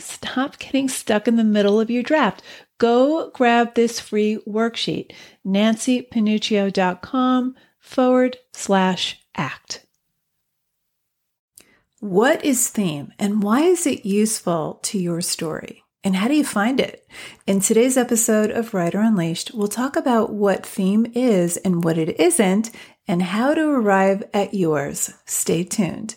[0.00, 2.42] Stop getting stuck in the middle of your draft.
[2.78, 5.12] Go grab this free worksheet,
[5.46, 9.86] nancypanuccio.com forward slash act.
[12.00, 15.84] What is theme and why is it useful to your story?
[16.02, 17.06] And how do you find it?
[17.46, 22.18] In today's episode of Writer Unleashed, we'll talk about what theme is and what it
[22.18, 22.70] isn't,
[23.06, 25.12] and how to arrive at yours.
[25.26, 26.16] Stay tuned.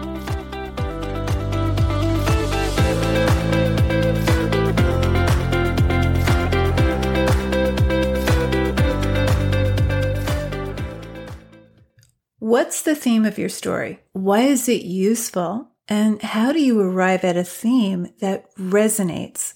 [12.51, 14.01] What's the theme of your story?
[14.11, 15.69] Why is it useful?
[15.87, 19.53] And how do you arrive at a theme that resonates?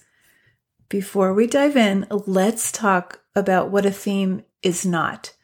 [0.88, 5.34] Before we dive in, let's talk about what a theme is not.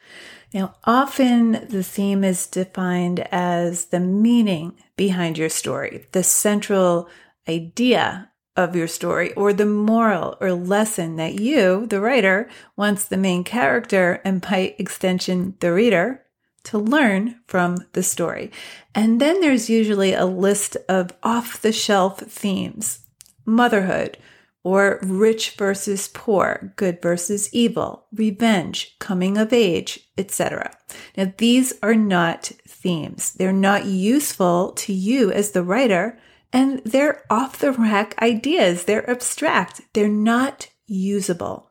[0.55, 7.11] Now, often the theme is defined as the meaning behind your story, the central
[7.47, 13.19] idea of your story, or the moral or lesson that you, the writer, wants the
[13.19, 16.22] main character and by extension, the reader,
[16.65, 18.51] to learn from the story.
[18.95, 23.01] And then there's usually a list of off the shelf themes
[23.45, 24.17] motherhood,
[24.65, 30.77] or rich versus poor, good versus evil, revenge, coming of age, etc.
[31.17, 33.33] Now, these are not themes.
[33.33, 36.19] They're not useful to you as the writer,
[36.53, 38.85] and they're off the rack ideas.
[38.85, 39.81] They're abstract.
[39.95, 41.71] They're not usable.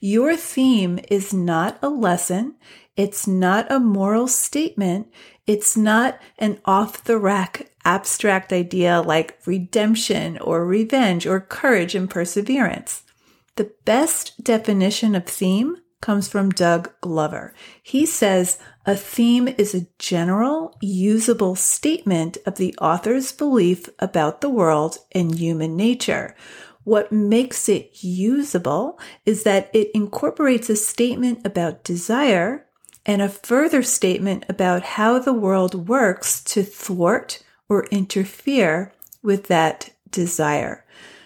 [0.00, 2.56] Your theme is not a lesson.
[2.96, 5.08] It's not a moral statement.
[5.46, 12.08] It's not an off the rack abstract idea like redemption or revenge or courage and
[12.08, 13.02] perseverance.
[13.56, 17.54] The best definition of theme comes from Doug Glover.
[17.82, 24.50] He says a theme is a general, usable statement of the author's belief about the
[24.50, 26.34] world and human nature.
[26.84, 32.66] What makes it usable is that it incorporates a statement about desire
[33.04, 38.92] and a further statement about how the world works to thwart or interfere
[39.22, 40.84] with that desire.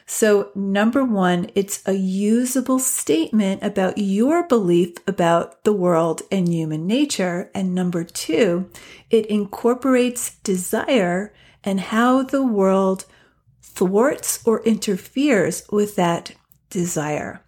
[0.08, 6.86] So, number one, it's a usable statement about your belief about the world and human
[6.86, 7.50] nature.
[7.52, 8.70] And number two,
[9.10, 13.06] it incorporates desire and how the world
[13.60, 16.32] thwarts or interferes with that
[16.70, 17.42] desire.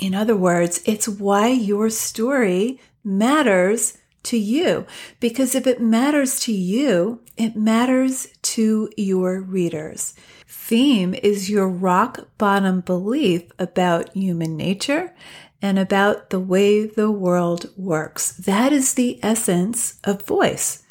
[0.00, 4.86] In other words, it's why your story matters to you.
[5.20, 10.14] Because if it matters to you, it matters to your readers.
[10.46, 15.14] Theme is your rock bottom belief about human nature
[15.62, 18.32] and about the way the world works.
[18.32, 20.84] That is the essence of voice.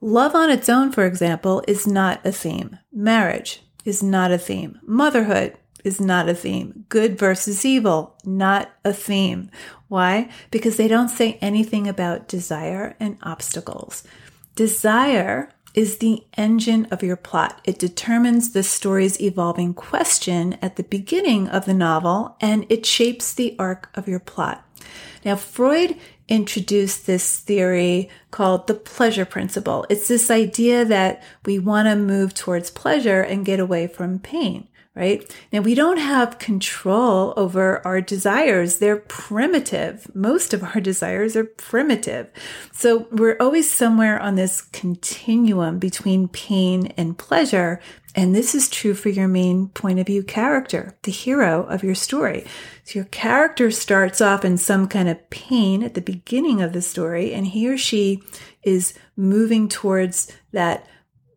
[0.00, 2.78] Love on its own, for example, is not a theme.
[2.92, 4.78] Marriage is not a theme.
[4.86, 6.84] Motherhood is not a theme.
[6.88, 9.50] Good versus evil, not a theme.
[9.88, 10.28] Why?
[10.52, 14.04] Because they don't say anything about desire and obstacles.
[14.54, 17.60] Desire is the engine of your plot.
[17.64, 23.32] It determines the story's evolving question at the beginning of the novel and it shapes
[23.32, 24.64] the arc of your plot.
[25.24, 25.96] Now, Freud
[26.28, 29.86] introduced this theory called the pleasure principle.
[29.88, 34.68] It's this idea that we want to move towards pleasure and get away from pain
[34.98, 35.24] right?
[35.52, 38.78] Now we don't have control over our desires.
[38.78, 40.12] They're primitive.
[40.14, 42.28] Most of our desires are primitive.
[42.72, 47.80] So we're always somewhere on this continuum between pain and pleasure.
[48.16, 51.94] And this is true for your main point of view character, the hero of your
[51.94, 52.44] story.
[52.82, 56.82] So your character starts off in some kind of pain at the beginning of the
[56.82, 58.22] story, and he or she
[58.64, 60.86] is moving towards that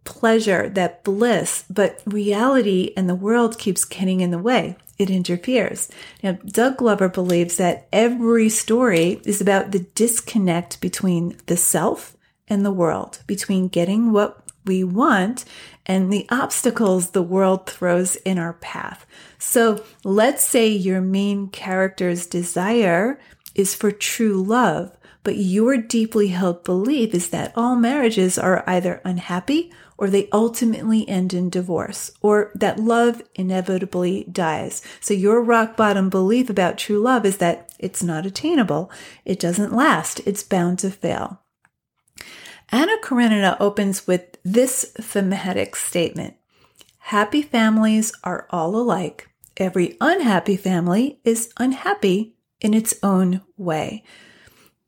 [0.03, 4.75] pleasure, that bliss, but reality and the world keeps getting in the way.
[4.97, 5.89] It interferes.
[6.21, 12.15] Now, Doug Glover believes that every story is about the disconnect between the self
[12.47, 15.45] and the world, between getting what we want
[15.85, 19.05] and the obstacles the world throws in our path.
[19.39, 23.19] So let's say your main character's desire
[23.55, 29.01] is for true love, but your deeply held belief is that all marriages are either
[29.05, 29.71] unhappy
[30.01, 34.81] or they ultimately end in divorce, or that love inevitably dies.
[34.99, 38.89] So your rock bottom belief about true love is that it's not attainable,
[39.25, 41.41] it doesn't last, it's bound to fail.
[42.69, 46.35] Anna Karenina opens with this thematic statement
[47.05, 49.29] Happy families are all alike.
[49.57, 54.03] Every unhappy family is unhappy in its own way.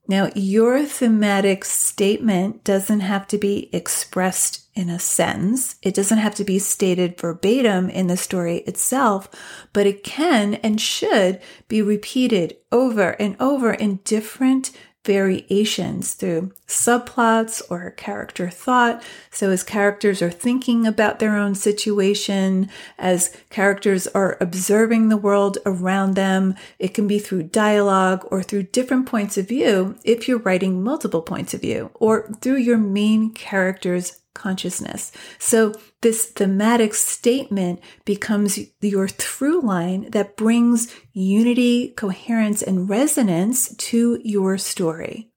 [0.07, 5.75] Now, your thematic statement doesn't have to be expressed in a sentence.
[5.81, 9.29] It doesn't have to be stated verbatim in the story itself,
[9.71, 14.71] but it can and should be repeated over and over in different
[15.05, 19.03] variations through subplots or character thought.
[19.31, 25.57] So, as characters are thinking about their own situation, as characters are observing the world
[25.65, 30.39] around them, it can be through dialogue or through different points of view if you're
[30.39, 35.11] writing multiple points of view, or through your main character's consciousness.
[35.39, 44.19] So this thematic statement becomes your through line that brings unity, coherence, and resonance to
[44.23, 45.29] your story.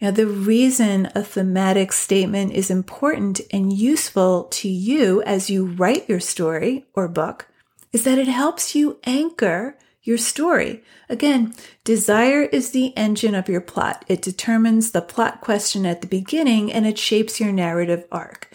[0.00, 6.08] Now, the reason a thematic statement is important and useful to you as you write
[6.08, 7.48] your story or book
[7.92, 10.82] is that it helps you anchor your story.
[11.08, 11.52] Again,
[11.84, 14.04] desire is the engine of your plot.
[14.08, 18.50] It determines the plot question at the beginning and it shapes your narrative arc.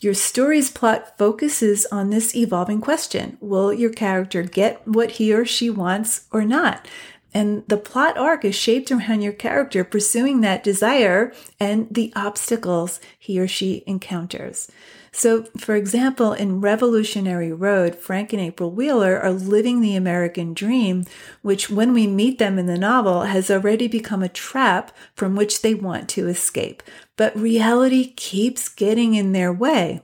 [0.00, 3.38] Your story's plot focuses on this evolving question.
[3.40, 6.86] Will your character get what he or she wants or not?
[7.34, 13.00] And the plot arc is shaped around your character pursuing that desire and the obstacles
[13.18, 14.70] he or she encounters.
[15.12, 21.04] So, for example, in Revolutionary Road, Frank and April Wheeler are living the American dream,
[21.42, 25.62] which, when we meet them in the novel, has already become a trap from which
[25.62, 26.82] they want to escape.
[27.16, 30.02] But reality keeps getting in their way.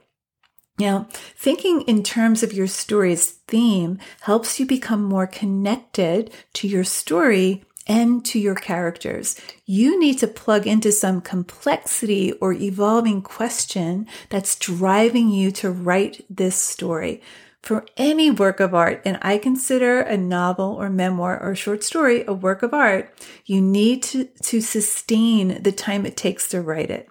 [0.79, 1.07] Now,
[1.37, 7.65] thinking in terms of your story's theme helps you become more connected to your story
[7.87, 9.41] and to your characters.
[9.67, 16.25] You need to plug into some complexity or evolving question that's driving you to write
[16.31, 17.23] this story.
[17.63, 22.23] For any work of art, and I consider a novel or memoir or short story
[22.27, 23.11] a work of art,
[23.47, 27.09] you need to, to sustain the time it takes to write it.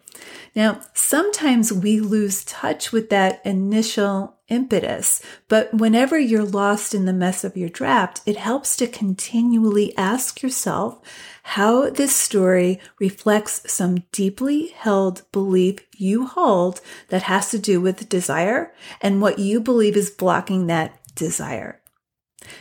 [0.56, 7.13] Now, sometimes we lose touch with that initial impetus, but whenever you're lost in the
[7.13, 11.00] mess of your draft, it helps to continually ask yourself
[11.44, 18.07] how this story reflects some deeply held belief you hold that has to do with
[18.10, 21.80] desire and what you believe is blocking that desire.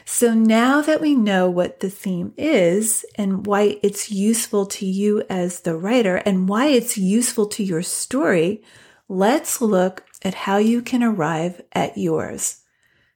[0.05, 5.23] So now that we know what the theme is and why it's useful to you
[5.29, 8.63] as the writer and why it's useful to your story,
[9.09, 12.63] let's look at how you can arrive at yours.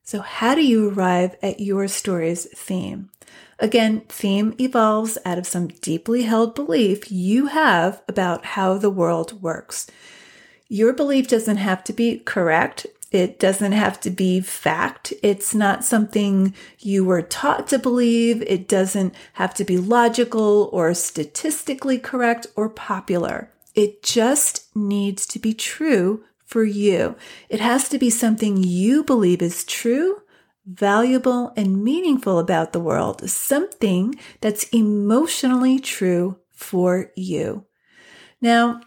[0.03, 3.11] So how do you arrive at your story's theme?
[3.59, 9.43] Again, theme evolves out of some deeply held belief you have about how the world
[9.43, 9.87] works.
[10.69, 12.87] Your belief doesn't have to be correct.
[13.13, 15.13] It doesn't have to be fact.
[15.23, 18.43] It's not something you were taught to believe.
[18.43, 23.53] It doesn't have to be logical or statistically correct or popular.
[23.75, 27.17] It just needs to be true for you.
[27.49, 30.23] It has to be something you believe is true,
[30.67, 37.67] valuable, and meaningful about the world, something that's emotionally true for you.
[38.41, 38.81] Now,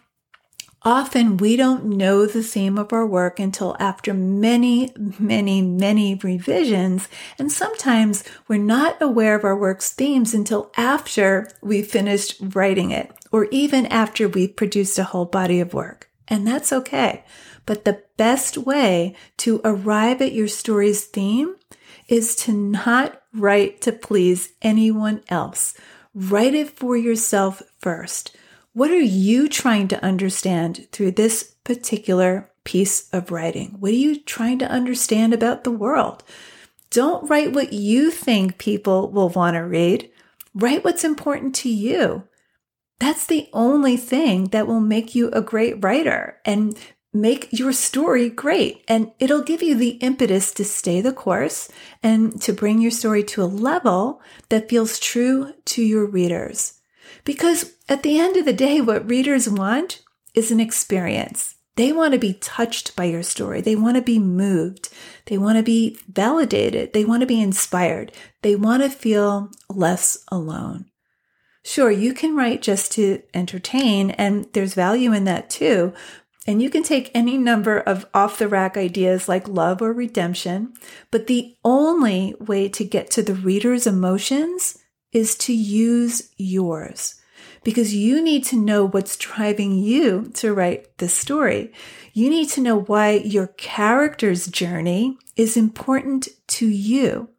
[0.82, 7.06] Often we don't know the theme of our work until after many, many, many revisions.
[7.38, 13.12] And sometimes we're not aware of our work's themes until after we've finished writing it
[13.30, 16.08] or even after we've produced a whole body of work.
[16.28, 17.24] And that's okay.
[17.66, 21.56] But the best way to arrive at your story's theme
[22.08, 25.74] is to not write to please anyone else.
[26.14, 28.34] Write it for yourself first.
[28.72, 33.76] What are you trying to understand through this particular piece of writing?
[33.80, 36.22] What are you trying to understand about the world?
[36.90, 40.10] Don't write what you think people will want to read.
[40.54, 42.24] Write what's important to you.
[43.00, 46.38] That's the only thing that will make you a great writer.
[46.44, 46.78] And
[47.12, 51.68] make your story great and it'll give you the impetus to stay the course
[52.04, 56.79] and to bring your story to a level that feels true to your readers.
[57.30, 60.02] Because at the end of the day, what readers want
[60.34, 61.54] is an experience.
[61.76, 63.60] They want to be touched by your story.
[63.60, 64.88] They want to be moved.
[65.26, 66.92] They want to be validated.
[66.92, 68.10] They want to be inspired.
[68.42, 70.86] They want to feel less alone.
[71.62, 75.92] Sure, you can write just to entertain, and there's value in that too.
[76.48, 80.72] And you can take any number of off the rack ideas like love or redemption,
[81.12, 84.78] but the only way to get to the reader's emotions
[85.12, 87.14] is to use yours
[87.64, 91.72] because you need to know what's driving you to write this story.
[92.12, 97.30] You need to know why your character's journey is important to you.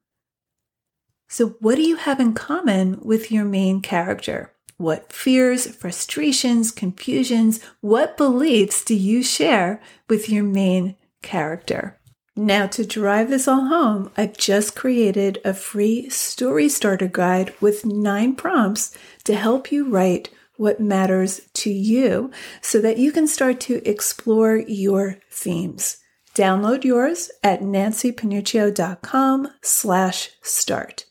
[1.29, 4.51] So, what do you have in common with your main character?
[4.77, 9.79] What fears, frustrations, confusions, what beliefs do you share
[10.09, 12.00] with your main character?
[12.35, 17.85] Now, to drive this all home, I've just created a free story starter guide with
[17.85, 18.95] nine prompts
[19.25, 24.63] to help you write what matters to you so that you can start to explore
[24.67, 25.97] your themes.
[26.33, 31.05] Download yours at nancypanuccio.com slash start.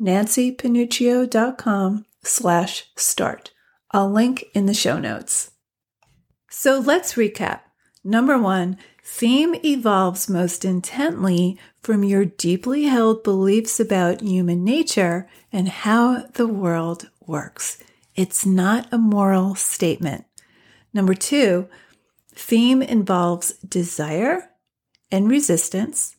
[0.00, 3.50] nancypanuccio.com slash start.
[3.92, 5.52] I'll link in the show notes.
[6.50, 7.60] So let's recap.
[8.04, 8.76] Number one,
[9.08, 16.48] Theme evolves most intently from your deeply held beliefs about human nature and how the
[16.48, 17.78] world works.
[18.16, 20.24] It's not a moral statement.
[20.92, 21.68] Number two,
[22.34, 24.50] theme involves desire
[25.12, 26.16] and resistance.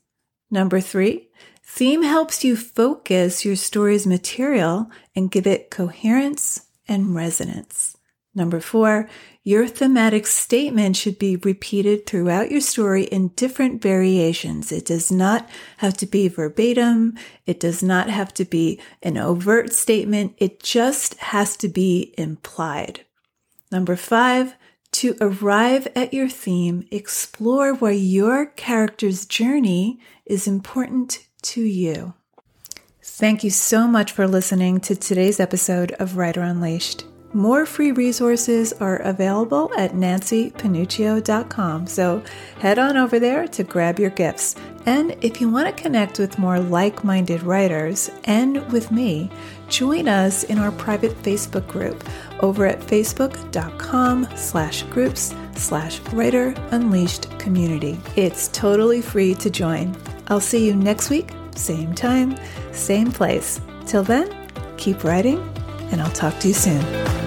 [0.49, 1.27] Number three,
[1.61, 7.97] theme helps you focus your story's material and give it coherence and resonance.
[8.33, 9.09] Number four,
[9.47, 14.73] your thematic statement should be repeated throughout your story in different variations.
[14.73, 17.17] It does not have to be verbatim.
[17.45, 20.35] It does not have to be an overt statement.
[20.37, 23.05] It just has to be implied.
[23.71, 24.53] Number five,
[24.91, 32.15] to arrive at your theme, explore why your character's journey is important to you.
[33.01, 37.05] Thank you so much for listening to today's episode of Writer Unleashed.
[37.37, 42.23] More free resources are available at nancypanuccio.com, so
[42.57, 44.55] head on over there to grab your gifts.
[44.87, 49.29] And if you want to connect with more like-minded writers and with me,
[49.69, 52.03] join us in our private Facebook group
[52.39, 57.99] over at facebook.com slash groups slash writer unleashed community.
[58.15, 59.95] It's totally free to join.
[60.29, 62.35] I'll see you next week, same time,
[62.71, 63.61] same place.
[63.85, 64.35] Till then,
[64.77, 65.37] keep writing,
[65.91, 67.26] and I'll talk to you soon.